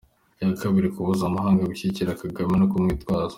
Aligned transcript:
Iya 0.41 0.53
kabiri: 0.61 0.93
Kubuza 0.95 1.23
amahanga 1.25 1.69
gushyigikira 1.71 2.19
Kagame 2.21 2.53
no 2.57 2.67
kumwitaza 2.71 3.29